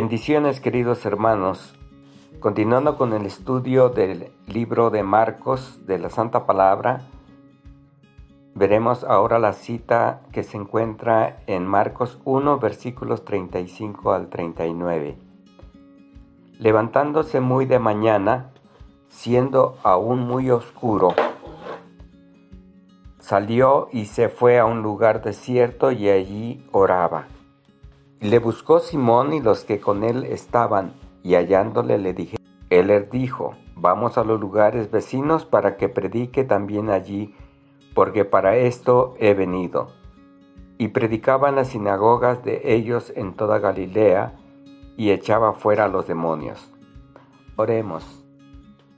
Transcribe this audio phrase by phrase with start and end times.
[0.00, 1.74] Bendiciones queridos hermanos.
[2.38, 7.00] Continuando con el estudio del libro de Marcos de la Santa Palabra,
[8.54, 15.16] veremos ahora la cita que se encuentra en Marcos 1 versículos 35 al 39.
[16.60, 18.52] Levantándose muy de mañana,
[19.08, 21.12] siendo aún muy oscuro,
[23.18, 27.26] salió y se fue a un lugar desierto y allí oraba.
[28.20, 32.36] Le buscó Simón y los que con él estaban, y hallándole le dije,
[32.68, 37.36] él les dijo, vamos a los lugares vecinos para que predique también allí,
[37.94, 39.92] porque para esto he venido.
[40.78, 44.34] Y predicaba en las sinagogas de ellos en toda Galilea,
[44.96, 46.72] y echaba fuera a los demonios.
[47.54, 48.24] Oremos.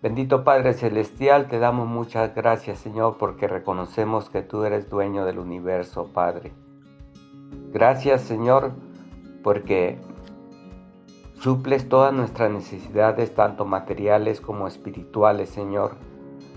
[0.00, 5.38] Bendito Padre Celestial, te damos muchas gracias Señor porque reconocemos que tú eres dueño del
[5.38, 6.54] universo, Padre.
[7.70, 8.72] Gracias Señor
[9.42, 9.98] porque
[11.40, 15.92] suples todas nuestras necesidades, tanto materiales como espirituales, Señor.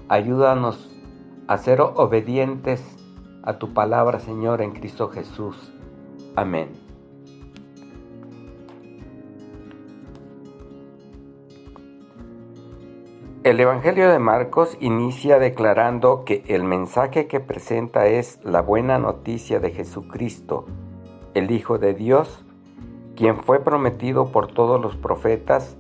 [0.09, 0.89] Ayúdanos
[1.47, 2.83] a ser obedientes
[3.43, 5.73] a tu palabra, Señor, en Cristo Jesús.
[6.35, 6.83] Amén.
[13.43, 19.59] El Evangelio de Marcos inicia declarando que el mensaje que presenta es la buena noticia
[19.59, 20.65] de Jesucristo,
[21.33, 22.42] el Hijo de Dios,
[23.15, 25.77] quien fue prometido por todos los profetas,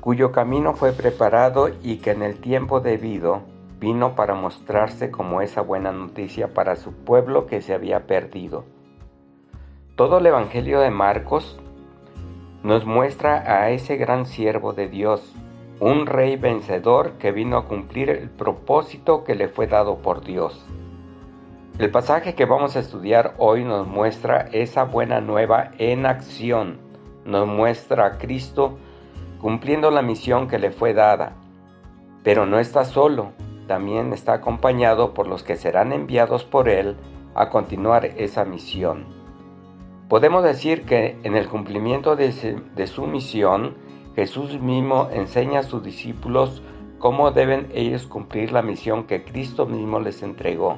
[0.00, 3.42] cuyo camino fue preparado y que en el tiempo debido
[3.80, 8.64] vino para mostrarse como esa buena noticia para su pueblo que se había perdido.
[9.94, 11.58] Todo el Evangelio de Marcos
[12.62, 15.34] nos muestra a ese gran siervo de Dios,
[15.80, 20.64] un rey vencedor que vino a cumplir el propósito que le fue dado por Dios.
[21.78, 26.80] El pasaje que vamos a estudiar hoy nos muestra esa buena nueva en acción.
[27.24, 28.76] Nos muestra a Cristo
[29.40, 31.34] cumpliendo la misión que le fue dada.
[32.24, 33.30] Pero no está solo,
[33.68, 36.96] también está acompañado por los que serán enviados por Él
[37.36, 39.04] a continuar esa misión.
[40.08, 42.32] Podemos decir que en el cumplimiento de,
[42.88, 43.76] su misión,
[44.16, 46.60] Jesús mismo enseña a sus discípulos
[46.98, 50.76] cómo deben ellos cumplir la misión que Cristo mismo les entregó.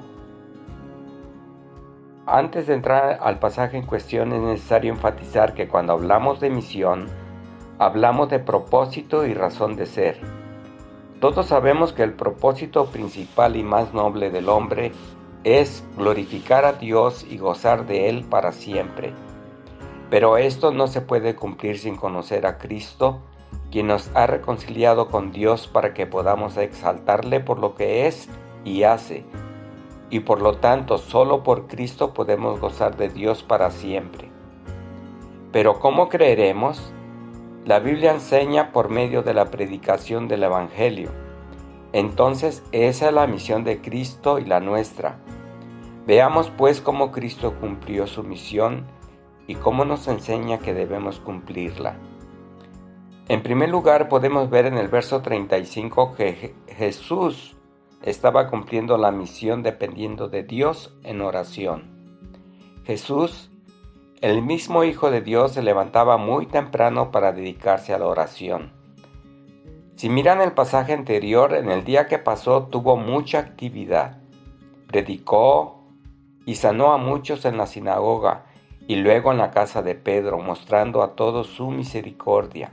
[2.33, 7.09] Antes de entrar al pasaje en cuestión es necesario enfatizar que cuando hablamos de misión,
[7.81, 10.21] hablamos de propósito y razón de ser.
[11.19, 14.93] Todos sabemos que el propósito principal y más noble del hombre
[15.43, 19.12] es glorificar a Dios y gozar de Él para siempre.
[20.09, 23.23] Pero esto no se puede cumplir sin conocer a Cristo,
[23.73, 28.29] quien nos ha reconciliado con Dios para que podamos exaltarle por lo que es
[28.65, 29.25] y hace,
[30.10, 34.28] y por lo tanto solo por Cristo podemos gozar de Dios para siempre.
[35.53, 36.93] Pero ¿cómo creeremos?
[37.65, 41.10] La Biblia enseña por medio de la predicación del Evangelio.
[41.93, 45.19] Entonces esa es la misión de Cristo y la nuestra.
[46.06, 48.87] Veamos pues cómo Cristo cumplió su misión
[49.47, 51.97] y cómo nos enseña que debemos cumplirla.
[53.28, 57.56] En primer lugar podemos ver en el verso 35 que Jesús
[58.03, 62.00] estaba cumpliendo la misión dependiendo de Dios en oración.
[62.84, 63.50] Jesús,
[64.21, 68.72] el mismo Hijo de Dios, se levantaba muy temprano para dedicarse a la oración.
[69.97, 74.19] Si miran el pasaje anterior, en el día que pasó tuvo mucha actividad.
[74.87, 75.84] Predicó
[76.47, 78.47] y sanó a muchos en la sinagoga
[78.88, 82.72] y luego en la casa de Pedro, mostrando a todos su misericordia.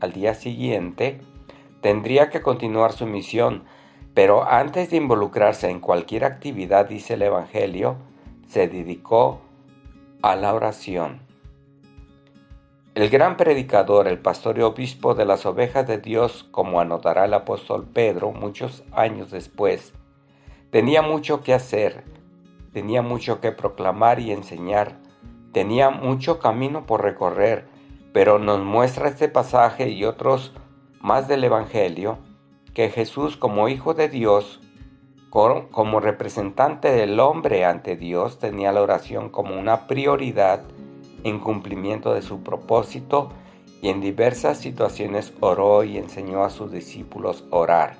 [0.00, 1.22] Al día siguiente,
[1.80, 3.64] tendría que continuar su misión,
[4.18, 7.98] pero antes de involucrarse en cualquier actividad, dice el Evangelio,
[8.48, 9.42] se dedicó
[10.22, 11.20] a la oración.
[12.96, 17.34] El gran predicador, el pastor y obispo de las ovejas de Dios, como anotará el
[17.34, 19.92] apóstol Pedro muchos años después,
[20.70, 22.02] tenía mucho que hacer,
[22.72, 24.96] tenía mucho que proclamar y enseñar,
[25.52, 27.68] tenía mucho camino por recorrer,
[28.12, 30.54] pero nos muestra este pasaje y otros
[31.00, 32.18] más del Evangelio
[32.78, 34.60] que Jesús como Hijo de Dios,
[35.30, 40.62] como representante del hombre ante Dios, tenía la oración como una prioridad
[41.24, 43.30] en cumplimiento de su propósito
[43.82, 47.96] y en diversas situaciones oró y enseñó a sus discípulos a orar.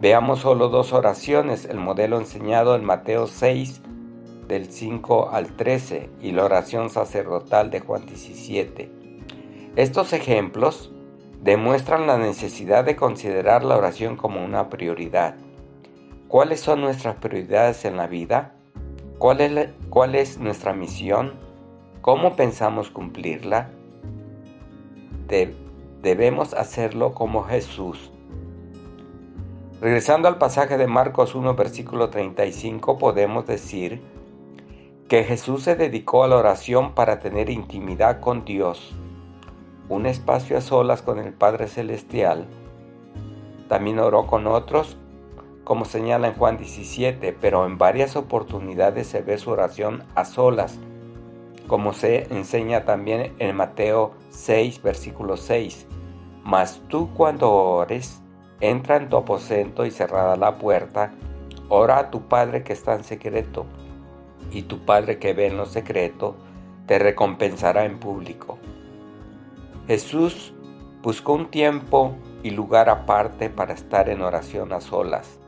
[0.00, 3.82] Veamos solo dos oraciones, el modelo enseñado en Mateo 6
[4.46, 8.92] del 5 al 13 y la oración sacerdotal de Juan 17.
[9.74, 10.91] Estos ejemplos
[11.42, 15.34] demuestran la necesidad de considerar la oración como una prioridad.
[16.28, 18.54] ¿Cuáles son nuestras prioridades en la vida?
[19.18, 21.32] ¿Cuál es, ¿Cuál es nuestra misión?
[22.00, 23.70] ¿Cómo pensamos cumplirla?
[26.02, 28.10] debemos hacerlo como Jesús.
[29.80, 34.02] Regresando al pasaje de Marcos 1, versículo 35, podemos decir
[35.08, 38.94] que Jesús se dedicó a la oración para tener intimidad con Dios,
[39.88, 42.46] un espacio a solas con el Padre Celestial.
[43.68, 44.96] También oró con otros,
[45.64, 50.78] como señala en Juan 17, pero en varias oportunidades se ve su oración a solas,
[51.66, 55.86] como se enseña también en Mateo 6, versículo 6.
[56.44, 58.22] Mas tú cuando ores,
[58.62, 61.10] Entra en tu aposento y cerrada la puerta,
[61.68, 63.66] ora a tu Padre que está en secreto,
[64.52, 66.36] y tu Padre que ve en lo secreto,
[66.86, 68.58] te recompensará en público.
[69.92, 70.54] Jesús
[71.02, 75.38] buscó un tiempo y lugar aparte para estar en oración a solas.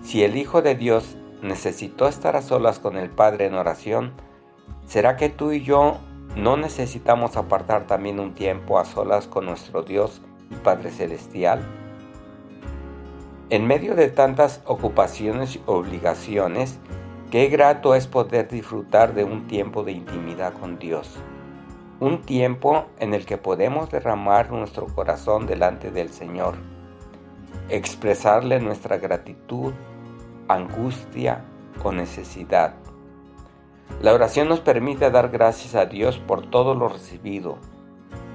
[0.00, 4.12] Si el Hijo de Dios necesitó estar a solas con el Padre en oración,
[4.86, 5.98] ¿será que tú y yo
[6.36, 10.22] no necesitamos apartar también un tiempo a solas con nuestro Dios
[10.52, 11.60] y Padre Celestial?
[13.50, 16.78] En medio de tantas ocupaciones y obligaciones,
[17.32, 21.18] qué grato es poder disfrutar de un tiempo de intimidad con Dios.
[22.00, 26.54] Un tiempo en el que podemos derramar nuestro corazón delante del Señor,
[27.68, 29.72] expresarle nuestra gratitud,
[30.48, 31.44] angustia
[31.82, 32.74] o necesidad.
[34.02, 37.58] La oración nos permite dar gracias a Dios por todo lo recibido,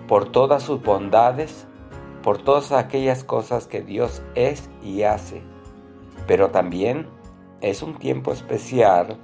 [0.08, 1.68] por todas sus bondades
[2.24, 5.42] por todas aquellas cosas que Dios es y hace,
[6.28, 7.08] pero también
[7.62, 9.18] es un tiempo especial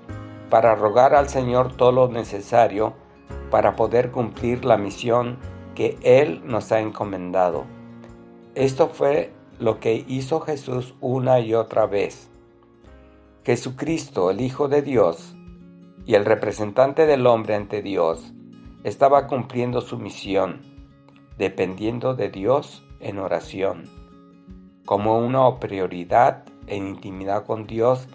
[0.50, 2.94] para rogar al Señor todo lo necesario
[3.50, 5.38] para poder cumplir la misión
[5.76, 7.66] que Él nos ha encomendado.
[8.56, 12.30] Esto fue lo que hizo Jesús una y otra vez.
[13.44, 15.36] Jesucristo, el Hijo de Dios
[16.06, 18.34] y el representante del hombre ante Dios,
[18.84, 20.62] estaba cumpliendo su misión,
[21.38, 23.84] dependiendo de Dios en oración,
[24.86, 28.08] como una prioridad en intimidad con Dios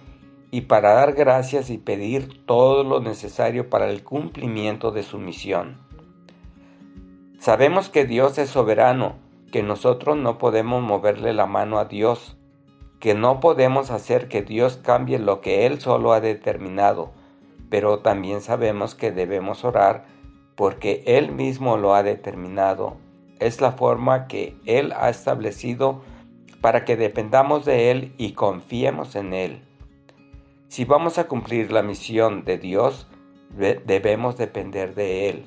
[0.51, 5.79] y para dar gracias y pedir todo lo necesario para el cumplimiento de su misión.
[7.39, 9.15] Sabemos que Dios es soberano,
[9.53, 12.37] que nosotros no podemos moverle la mano a Dios,
[12.99, 17.11] que no podemos hacer que Dios cambie lo que Él solo ha determinado,
[17.71, 20.05] pero también sabemos que debemos orar
[20.57, 22.97] porque Él mismo lo ha determinado
[23.41, 26.03] es la forma que Él ha establecido
[26.61, 29.63] para que dependamos de Él y confiemos en Él.
[30.71, 33.09] Si vamos a cumplir la misión de Dios,
[33.57, 35.45] debemos depender de Él.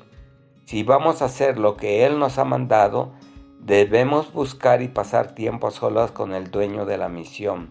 [0.66, 3.14] Si vamos a hacer lo que Él nos ha mandado,
[3.62, 7.70] debemos buscar y pasar tiempo a solas con el dueño de la misión,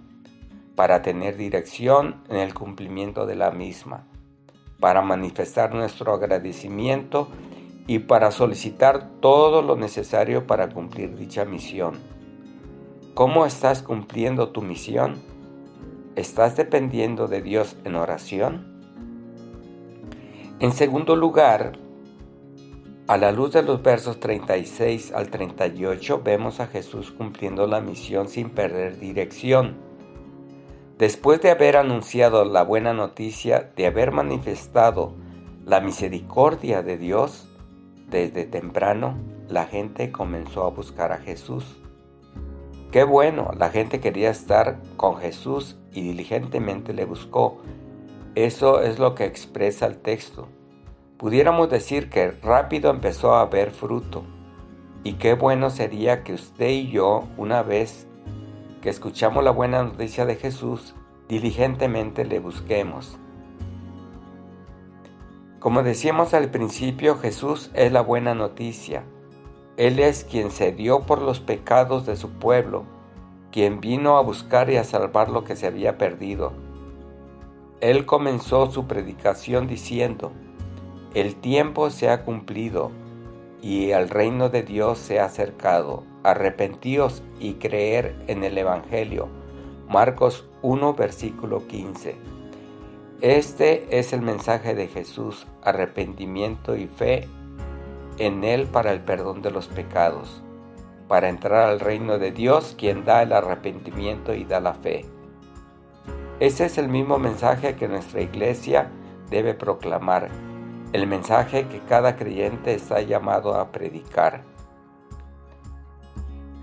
[0.76, 4.06] para tener dirección en el cumplimiento de la misma,
[4.80, 7.28] para manifestar nuestro agradecimiento
[7.86, 12.00] y para solicitar todo lo necesario para cumplir dicha misión.
[13.12, 15.31] ¿Cómo estás cumpliendo tu misión?
[16.14, 18.66] ¿Estás dependiendo de Dios en oración?
[20.60, 21.72] En segundo lugar,
[23.08, 28.28] a la luz de los versos 36 al 38 vemos a Jesús cumpliendo la misión
[28.28, 29.78] sin perder dirección.
[30.98, 35.14] Después de haber anunciado la buena noticia, de haber manifestado
[35.64, 37.48] la misericordia de Dios,
[38.10, 39.16] desde temprano
[39.48, 41.81] la gente comenzó a buscar a Jesús.
[42.92, 47.62] Qué bueno, la gente quería estar con Jesús y diligentemente le buscó.
[48.34, 50.48] Eso es lo que expresa el texto.
[51.16, 54.24] Pudiéramos decir que rápido empezó a haber fruto.
[55.04, 58.06] Y qué bueno sería que usted y yo, una vez
[58.82, 60.94] que escuchamos la buena noticia de Jesús,
[61.30, 63.16] diligentemente le busquemos.
[65.60, 69.04] Como decíamos al principio, Jesús es la buena noticia.
[69.76, 72.84] Él es quien se dio por los pecados de su pueblo,
[73.50, 76.52] quien vino a buscar y a salvar lo que se había perdido.
[77.80, 80.32] Él comenzó su predicación diciendo,
[81.14, 82.90] el tiempo se ha cumplido
[83.62, 86.04] y el reino de Dios se ha acercado.
[86.22, 89.28] Arrepentíos y creer en el Evangelio.
[89.88, 92.16] Marcos 1, versículo 15.
[93.20, 97.28] Este es el mensaje de Jesús, arrepentimiento y fe
[98.26, 100.42] en Él para el perdón de los pecados,
[101.08, 105.04] para entrar al reino de Dios, quien da el arrepentimiento y da la fe.
[106.40, 108.90] Ese es el mismo mensaje que nuestra iglesia
[109.30, 110.28] debe proclamar,
[110.92, 114.42] el mensaje que cada creyente está llamado a predicar.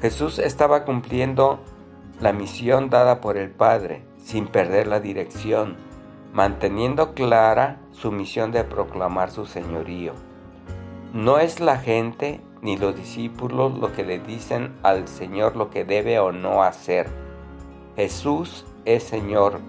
[0.01, 1.60] Jesús estaba cumpliendo
[2.20, 5.78] la misión dada por el Padre, sin perder la dirección
[6.34, 10.13] manteniendo clara su misión de proclamar su señorío.
[11.13, 15.86] No es la gente ni los discípulos lo que le dicen al Señor lo que
[15.86, 17.08] debe o no hacer.
[17.96, 19.60] Jesús es Señor.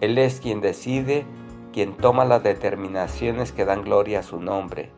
[0.00, 1.26] Él es quien decide,
[1.72, 4.90] quien toma las determinaciones que dan gloria a su nombre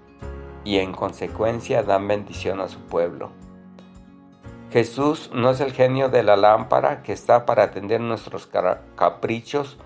[0.64, 3.30] y en consecuencia dan bendición a su pueblo.
[4.70, 8.48] Jesús no es el genio de la lámpara que está para atender nuestros
[8.96, 9.78] caprichos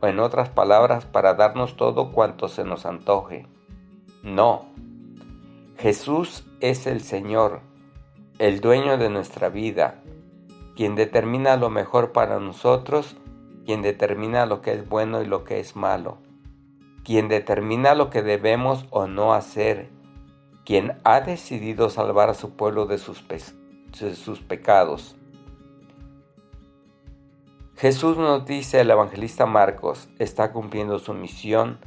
[0.00, 3.46] o en otras palabras para darnos todo cuanto se nos antoje.
[4.22, 4.66] No.
[5.78, 7.60] Jesús es el Señor,
[8.40, 10.02] el dueño de nuestra vida,
[10.74, 13.16] quien determina lo mejor para nosotros,
[13.64, 16.18] quien determina lo que es bueno y lo que es malo,
[17.04, 19.88] quien determina lo que debemos o no hacer,
[20.64, 23.22] quien ha decidido salvar a su pueblo de sus,
[24.42, 25.14] pecados.
[27.76, 31.78] Jesús nos dice, el evangelista Marcos está cumpliendo su misión,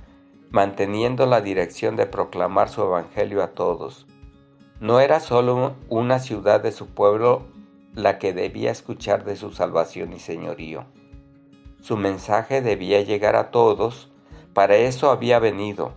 [0.52, 4.06] manteniendo la dirección de proclamar su evangelio a todos.
[4.80, 7.44] No era solo una ciudad de su pueblo
[7.96, 10.86] la que debía escuchar de su salvación y señorío.
[11.82, 14.12] Su mensaje debía llegar a todos,
[14.54, 15.94] para eso había venido.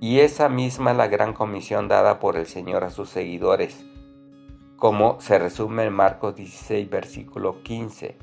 [0.00, 3.84] Y esa misma es la gran comisión dada por el Señor a sus seguidores,
[4.76, 8.16] como se resume en Marcos 16, versículo 15,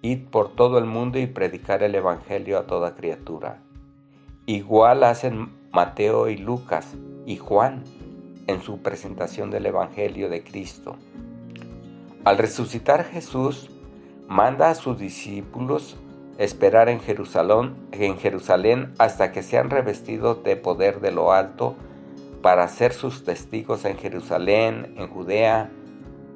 [0.00, 3.62] id por todo el mundo y predicar el Evangelio a toda criatura.
[4.48, 6.94] Igual hacen Mateo y Lucas
[7.26, 7.84] y Juan
[8.46, 10.96] en su presentación del Evangelio de Cristo.
[12.24, 13.68] Al resucitar Jesús,
[14.26, 15.98] manda a sus discípulos
[16.38, 21.76] esperar en Jerusalén, en Jerusalén hasta que sean revestidos de poder de lo alto
[22.40, 25.70] para ser sus testigos en Jerusalén, en Judea,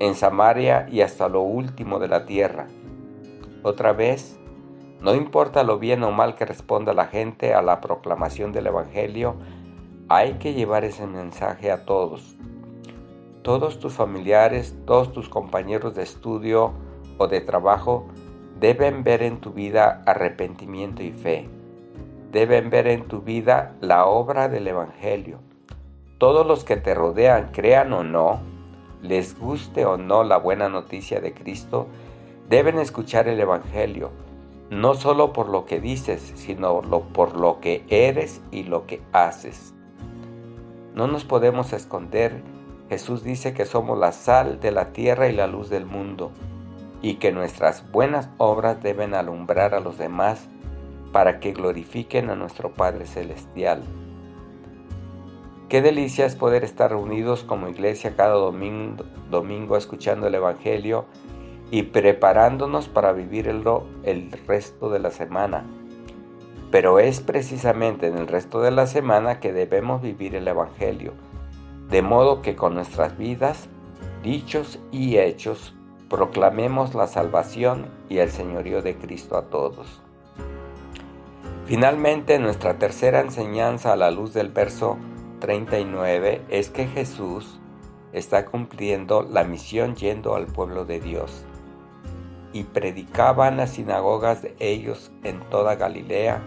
[0.00, 2.66] en Samaria y hasta lo último de la tierra.
[3.62, 4.38] Otra vez,
[5.03, 9.35] no importa lo bien o mal que responda la gente a la proclamación del Evangelio,
[10.09, 12.37] hay que llevar ese mensaje a todos.
[13.43, 16.73] Todos tus familiares, todos tus compañeros de estudio
[17.19, 18.07] o de trabajo
[18.61, 21.49] deben ver en tu vida arrepentimiento y fe.
[22.31, 25.41] Deben ver en tu vida la obra del Evangelio.
[26.19, 28.41] Todos los que te rodean, crean o no,
[29.03, 31.89] les guste o no la buena noticia de Cristo,
[32.49, 34.13] deben escuchar el Evangelio,
[34.73, 36.81] no solo por lo que dices, sino
[37.12, 39.75] por lo que eres y lo que haces.
[40.95, 42.43] No nos podemos esconder.
[42.88, 46.31] Jesús dice que somos la sal de la tierra y la luz del mundo,
[47.02, 50.49] y que nuestras buenas obras deben alumbrar a los demás
[51.12, 53.83] para que glorifiquen a nuestro Padre Celestial.
[55.69, 61.05] Qué delicia es poder estar reunidos como iglesia cada domingo, domingo escuchando el Evangelio
[61.73, 65.64] y preparándonos para vivirlo el resto de la semana.
[66.71, 71.14] Pero es precisamente en el resto de la semana que debemos vivir el Evangelio,
[71.88, 73.71] de modo que con nuestras vidas,
[74.23, 75.75] dichos y hechos,
[76.11, 80.02] proclamemos la salvación y el señorío de Cristo a todos.
[81.64, 84.99] Finalmente, nuestra tercera enseñanza a la luz del verso
[85.41, 87.61] 39 es que Jesús
[88.12, 91.47] está cumpliendo la misión yendo al pueblo de Dios.
[92.53, 96.43] Y predicaban las sinagogas de ellos en toda Galilea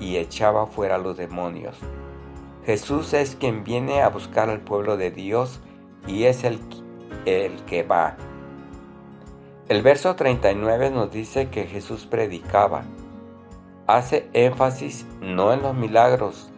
[0.00, 1.76] y, echaba fuera a los demonios.
[2.66, 5.60] Jesús es quien viene a buscar al pueblo de Dios
[6.06, 6.60] y es el,
[7.24, 8.16] el que va.
[9.68, 12.84] El verso 39 nos dice que Jesús predicaba.
[13.86, 16.50] Hace énfasis no en los milagros,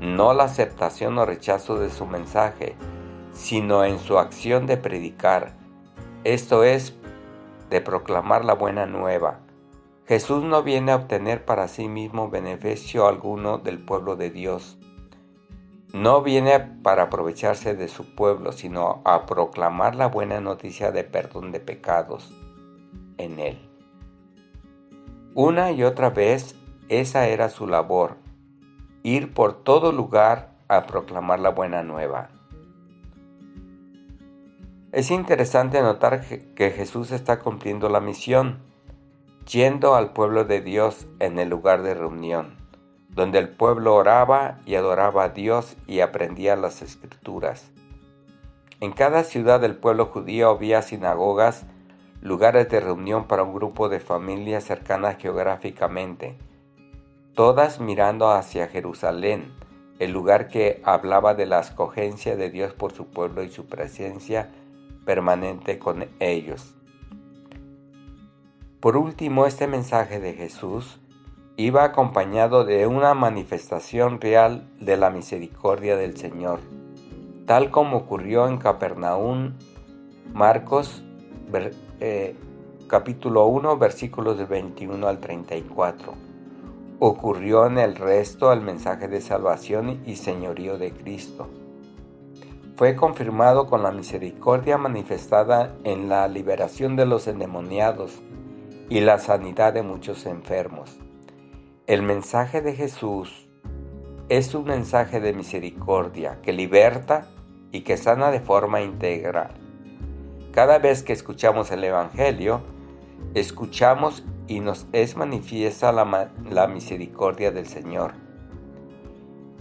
[0.00, 2.76] no la aceptación o rechazo de su mensaje,
[3.32, 5.54] sino en su acción de predicar,
[6.24, 6.90] esto es,
[7.70, 9.40] de proclamar la buena nueva.
[10.06, 14.78] Jesús no viene a obtener para sí mismo beneficio alguno del pueblo de Dios.
[15.92, 21.52] No viene para aprovecharse de su pueblo, sino a proclamar la buena noticia de perdón
[21.52, 22.34] de pecados
[23.18, 23.58] en él.
[25.34, 26.56] Una y otra vez
[26.88, 28.16] esa era su labor,
[29.02, 32.30] ir por todo lugar a proclamar la buena nueva.
[34.90, 38.60] Es interesante notar que Jesús está cumpliendo la misión,
[39.46, 42.56] yendo al pueblo de Dios en el lugar de reunión,
[43.10, 47.70] donde el pueblo oraba y adoraba a Dios y aprendía las escrituras.
[48.80, 51.66] En cada ciudad del pueblo judío había sinagogas,
[52.22, 56.38] lugares de reunión para un grupo de familias cercanas geográficamente,
[57.34, 59.52] todas mirando hacia Jerusalén,
[59.98, 64.48] el lugar que hablaba de la escogencia de Dios por su pueblo y su presencia
[65.08, 66.74] permanente con ellos.
[68.78, 71.00] Por último, este mensaje de Jesús
[71.56, 76.60] iba acompañado de una manifestación real de la misericordia del Señor.
[77.46, 79.54] tal como ocurrió en Capernaum,
[80.34, 81.02] Marcos
[82.00, 82.36] eh,
[82.86, 86.12] capítulo 1 versículos del 21 al 34.
[86.98, 91.48] Ocurrió en el resto al mensaje de salvación y señorío de Cristo.
[92.78, 98.22] Fue confirmado con la misericordia manifestada en la liberación de los endemoniados
[98.88, 100.96] y la sanidad de muchos enfermos.
[101.88, 103.48] El mensaje de Jesús
[104.28, 107.26] es un mensaje de misericordia que liberta
[107.72, 109.54] y que sana de forma integral.
[110.52, 112.60] Cada vez que escuchamos el Evangelio,
[113.34, 118.12] escuchamos y nos es manifiesta la, la, misericordia del Señor,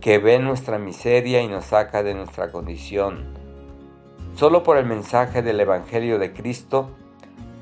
[0.01, 3.25] que ve nuestra miseria y nos saca de nuestra condición.
[4.35, 6.91] Solo por el mensaje del Evangelio de Cristo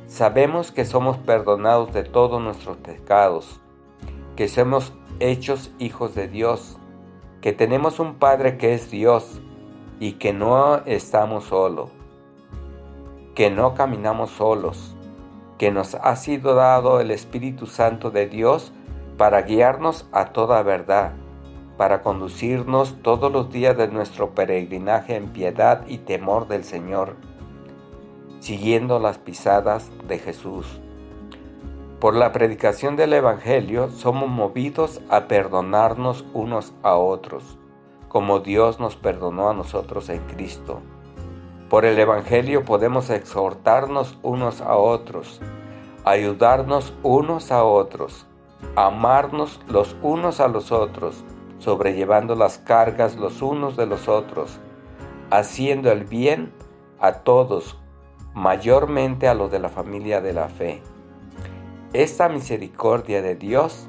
[0.08, 3.62] sabemos que somos perdonados de todos nuestros pecados,
[4.36, 6.78] que somos hechos hijos de Dios,
[7.42, 9.42] que tenemos un Padre que es Dios
[10.00, 11.90] y que no estamos solos,
[13.34, 14.96] que no caminamos solos
[15.58, 18.72] que nos ha sido dado el Espíritu Santo de Dios
[19.18, 21.14] para guiarnos a toda verdad,
[21.78, 27.16] para conducirnos todos los días de nuestro peregrinaje en piedad y temor del Señor,
[28.40, 30.80] siguiendo las pisadas de Jesús.
[32.00, 37.58] Por la predicación del Evangelio somos movidos a perdonarnos unos a otros,
[38.10, 40.82] como Dios nos perdonó a nosotros en Cristo.
[41.70, 45.42] Por el Evangelio podemos exhortarnos unos a otros,
[46.04, 48.28] ayudarnos unos a otros,
[48.76, 51.24] amarnos los unos a los otros,
[51.66, 54.60] sobrellevando las cargas los unos de los otros,
[55.32, 56.54] haciendo el bien
[57.00, 57.78] a todos,
[58.34, 60.82] mayormente a los de la familia de la fe.
[61.92, 63.88] Esta misericordia de Dios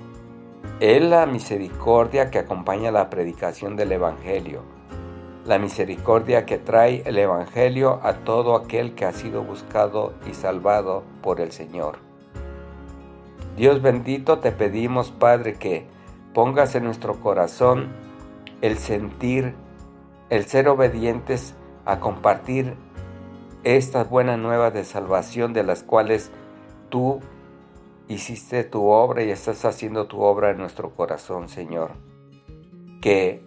[0.80, 4.62] es la misericordia que acompaña la predicación del Evangelio
[5.46, 11.04] la misericordia que trae el Evangelio a todo aquel que ha sido buscado y salvado
[11.22, 11.98] por el Señor.
[13.56, 15.86] Dios bendito, te pedimos, Padre, que
[16.36, 17.88] pongas en nuestro corazón
[18.60, 19.54] el sentir,
[20.28, 21.54] el ser obedientes
[21.86, 22.74] a compartir
[23.64, 26.30] estas buenas nuevas de salvación de las cuales
[26.90, 27.20] tú
[28.06, 31.92] hiciste tu obra y estás haciendo tu obra en nuestro corazón, Señor.
[33.00, 33.42] Que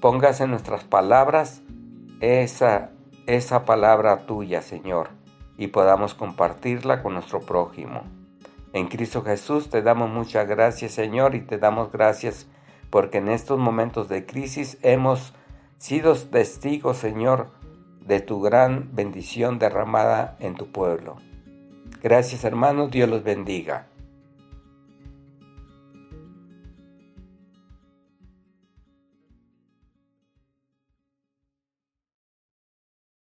[0.00, 1.62] pongas en nuestras palabras
[2.20, 2.92] esa,
[3.26, 5.08] esa palabra tuya, Señor,
[5.56, 8.04] y podamos compartirla con nuestro prójimo.
[8.72, 12.46] En Cristo Jesús te damos muchas gracias, Señor, y te damos gracias
[12.90, 15.34] porque en estos momentos de crisis hemos
[15.78, 17.50] sido testigos, Señor,
[18.00, 21.16] de tu gran bendición derramada en tu pueblo.
[22.02, 23.88] Gracias, hermanos, Dios los bendiga.